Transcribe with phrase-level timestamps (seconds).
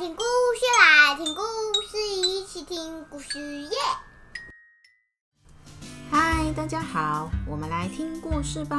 [0.00, 1.42] 听故事，来听故
[1.82, 3.76] 事，一起听故事耶！
[6.10, 8.78] 嗨，大家好，我们来听故事吧。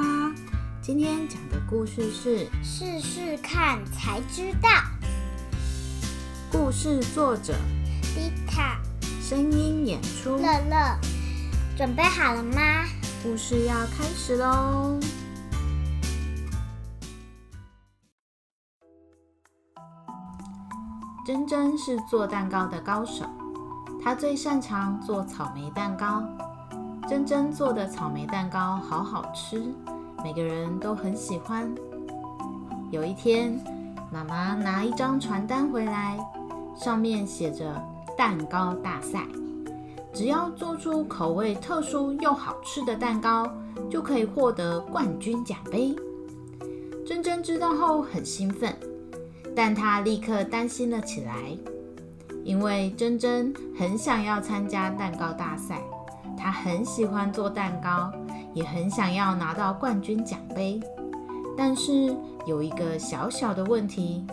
[0.81, 4.67] 今天讲的故事是试试看才知道。
[6.51, 7.53] 故事作者
[8.15, 8.81] 丽塔，
[9.21, 10.97] 声音演出乐乐，
[11.77, 12.87] 准备好了吗？
[13.21, 14.99] 故事要开始喽！
[21.23, 23.25] 珍珍是做蛋糕的高手，
[24.01, 26.23] 她最擅长做草莓蛋糕。
[27.07, 29.71] 珍珍做的草莓蛋糕好好吃，
[30.23, 31.71] 每个人都很喜欢。
[32.89, 33.59] 有一天，
[34.11, 36.17] 妈妈拿一张传单回来，
[36.75, 37.79] 上面写着
[38.17, 39.23] “蛋糕大赛”，
[40.11, 43.47] 只要做出口味特殊又好吃的蛋糕，
[43.91, 45.95] 就可以获得冠军奖杯。
[47.05, 48.75] 珍珍知道后很兴奋。
[49.55, 51.33] 但他立刻担心了起来，
[52.43, 55.81] 因为珍珍很想要参加蛋糕大赛，
[56.37, 58.11] 她很喜欢做蛋糕，
[58.53, 60.79] 也很想要拿到冠军奖杯。
[61.57, 62.15] 但是
[62.47, 64.25] 有一个小小的问题，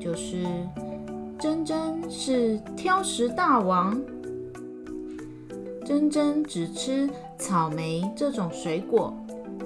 [0.00, 0.46] 就是
[1.38, 4.00] 珍珍是挑食大王，
[5.84, 9.14] 珍珍只吃草莓这种水果，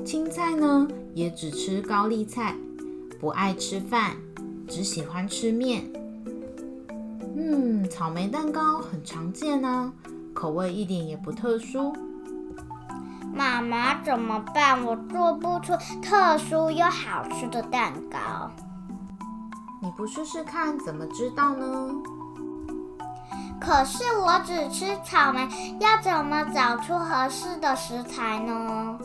[0.05, 2.55] 青菜呢也只吃高丽菜，
[3.21, 4.17] 不爱吃饭。
[4.69, 5.85] 只喜欢吃面。
[7.37, 9.93] 嗯，草莓蛋糕很常见啊，
[10.35, 11.95] 口味一点也不特殊。
[13.35, 14.83] 妈妈怎么办？
[14.85, 18.51] 我做不出特殊又好吃的蛋糕。
[19.83, 21.91] 你不试试看，怎么知道呢？
[23.61, 25.47] 可是我只吃草莓，
[25.81, 28.99] 要怎么找出合适的食材呢？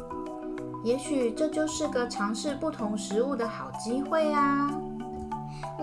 [0.84, 4.72] 也许这就是个尝试不同食物的好机会啊。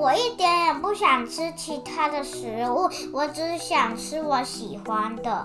[0.00, 5.44] 我一点也不想吃其他的食物，我只想吃我喜欢的。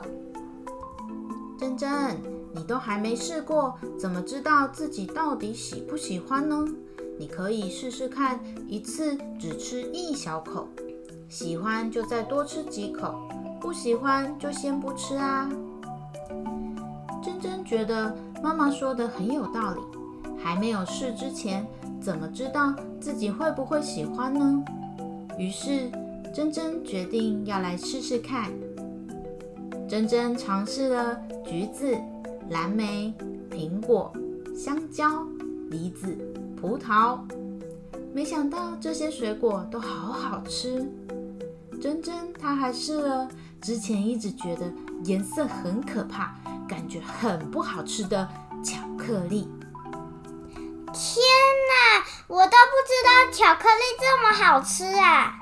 [1.58, 1.90] 珍珍，
[2.54, 6.68] 你都还没试过，怎么知道自己到底喜不喜欢呢？
[7.18, 10.68] 你可以试试看，一次只吃一小口，
[11.28, 13.16] 喜欢就再多吃几口，
[13.60, 15.50] 不喜欢就先不吃啊。
[17.24, 19.82] 珍珍觉得妈妈说的很有道理，
[20.38, 21.66] 还没有试之前。
[22.04, 24.62] 怎么知道自己会不会喜欢呢？
[25.38, 25.90] 于是
[26.36, 28.52] 珍珍决定要来试试看。
[29.88, 31.98] 珍珍尝试了橘子、
[32.50, 33.14] 蓝莓、
[33.50, 34.12] 苹果、
[34.54, 35.26] 香蕉、
[35.70, 36.18] 梨子、
[36.60, 37.20] 葡萄，
[38.14, 40.86] 没想到这些水果都好好吃。
[41.80, 43.30] 珍珍她还试了
[43.62, 44.70] 之前一直觉得
[45.06, 46.36] 颜色很可怕、
[46.68, 48.28] 感觉很不好吃的
[48.62, 49.48] 巧克力。
[50.92, 51.24] 天！
[52.28, 55.36] 我都不知道巧克力这么好吃啊！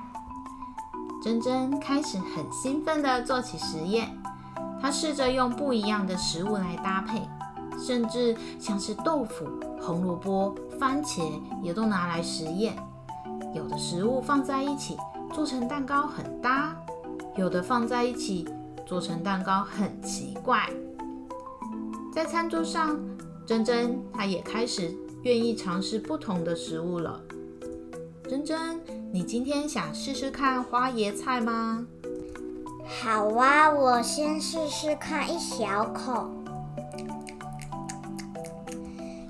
[1.24, 4.18] 珍珍开始很兴奋地做起实验，
[4.82, 7.22] 她试着用不一样的食物来搭配，
[7.80, 9.48] 甚至像是豆腐、
[9.80, 12.76] 红萝卜、番茄也都拿来实验。
[13.54, 14.98] 有的食物放在一起
[15.32, 16.76] 做成蛋糕很搭，
[17.36, 18.50] 有的放在一起
[18.88, 20.68] 做成蛋糕很奇怪。
[22.12, 23.00] 在餐桌上，
[23.46, 24.98] 珍珍她也开始。
[25.24, 27.22] 愿意尝试不同的食物了，
[28.28, 31.86] 珍珍，你今天想试试看花椰菜吗？
[33.04, 36.28] 好啊，我先试试看一小口。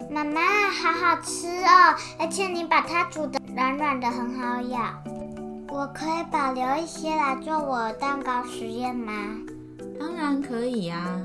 [0.09, 4.79] 妈妈，好好吃哦，而且你把它煮的软软的，很好咬。
[5.67, 9.11] 我可以保留一些来做我蛋糕实验吗？
[9.99, 11.19] 当然可以呀。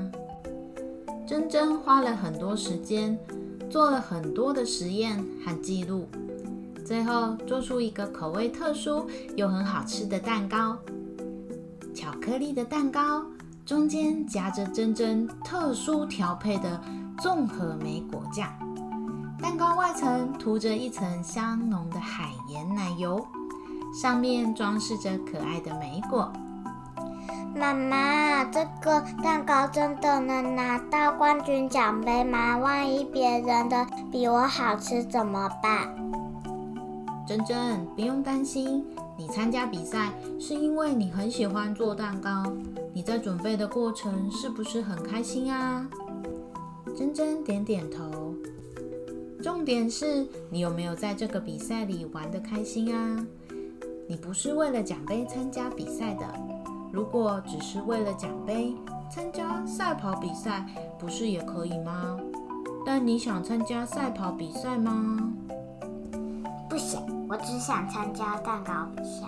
[1.25, 3.17] 珍珍花了很多时间。
[3.69, 6.07] 做了很多的实验和记录，
[6.85, 10.77] 最后做出一个口味特殊又很好吃的蛋糕——
[11.93, 13.23] 巧克力的蛋糕，
[13.65, 16.81] 中间夹着珍珍特殊调配的
[17.19, 18.49] 综合莓果酱，
[19.41, 23.25] 蛋糕外层涂着一层香浓的海盐奶油，
[23.93, 26.31] 上面装饰着可爱的莓果。
[27.57, 32.55] 妈妈，这个蛋糕真的能拿到冠军奖杯吗？
[32.59, 35.89] 万一别人的比我好吃怎么办？
[37.27, 38.85] 珍珍，不用担心，
[39.17, 42.43] 你参加比赛是因为你很喜欢做蛋糕。
[42.93, 45.87] 你在准备的过程是不是很开心啊？
[46.95, 48.35] 珍珍点点头。
[49.41, 53.25] 重点是你有没有在这个比赛里玩得开心啊？
[54.07, 56.25] 你不是为了奖杯参加比赛的。
[56.91, 58.73] 如果只是为了奖杯
[59.09, 60.65] 参加赛跑比赛，
[60.97, 62.17] 不是也可以吗？
[62.85, 65.33] 但你想参加赛跑比赛吗？
[66.69, 66.99] 不行，
[67.29, 69.27] 我只想参加蛋糕比赛。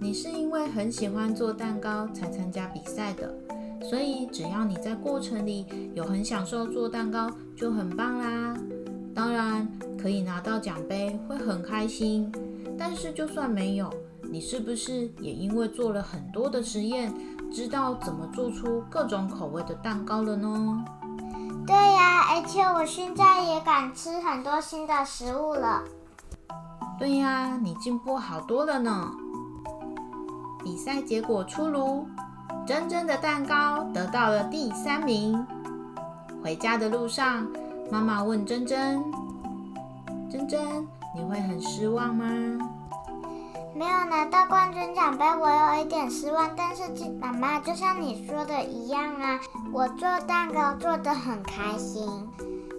[0.00, 3.32] 你是因为很喜欢做蛋糕才参加比赛的，
[3.88, 8.56] 所以只要你在过程里有很享受做蛋糕，就很棒啦。
[9.14, 9.66] 当然，
[9.96, 12.30] 可以拿到奖杯会很开心。
[12.76, 13.88] 但是就算没有，
[14.34, 17.14] 你是不是也因为做了很多的实验，
[17.52, 20.84] 知道怎么做出各种口味的蛋糕了呢？
[21.64, 25.84] 对呀，而且我现在也敢吃很多新的食物了。
[26.98, 29.08] 对呀，你进步好多了呢。
[30.64, 32.04] 比赛结果出炉，
[32.66, 35.46] 真真的蛋糕得到了第三名。
[36.42, 37.46] 回家的路上，
[37.88, 39.00] 妈妈问珍珍
[40.28, 40.60] ：“珍珍，
[41.14, 42.26] 你会很失望吗？”
[43.74, 46.48] 没有拿到冠军奖杯，我有一点失望。
[46.56, 46.82] 但是，
[47.20, 49.40] 妈妈就像你说的一样啊，
[49.72, 52.08] 我做蛋糕做得很开心，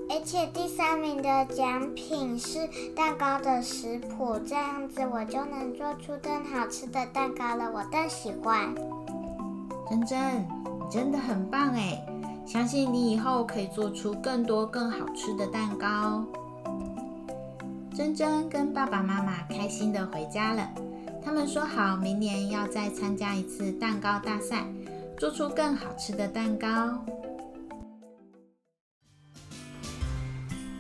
[0.10, 2.60] 而且第三名的奖品是
[2.96, 7.70] 蛋糕的食谱，这样子我就能做出更好吃的蛋糕了。
[7.74, 8.74] 我更喜欢。
[9.90, 12.06] 真真，你真的很棒哎！
[12.46, 16.24] 相信你以后可以做出更多更好吃的蛋糕。
[17.96, 20.70] 珍珍跟爸爸妈妈开心的回家了。
[21.24, 24.66] 他们说好，明年要再参加一次蛋糕大赛，
[25.18, 26.68] 做出更好吃的蛋糕。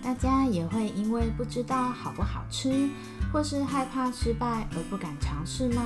[0.04, 2.90] 大家也会因为不知道好不好吃，
[3.32, 5.82] 或是害怕失败而不敢尝试吗？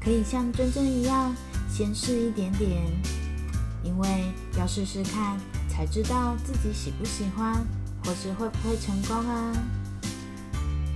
[0.00, 1.30] 可以像珍珍一样，
[1.68, 2.80] 先试一点点，
[3.84, 7.54] 因为要试试看，才知道自己喜不喜欢，
[8.02, 9.52] 或是会不会成功啊。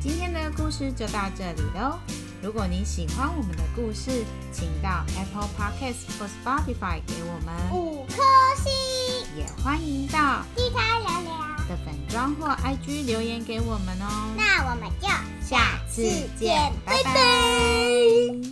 [0.03, 1.97] 今天的故事就到这里喽。
[2.43, 8.17] 如果你喜欢我们的故事，请到 Apple Podcast 或 Spotify 给我们五颗
[8.57, 8.73] 星，
[9.37, 14.35] 也欢迎到地摊聊聊的粉妆或 IG 留言给我们哦。
[14.37, 15.07] 那我们就
[15.41, 16.03] 下次
[16.37, 18.52] 见，拜拜。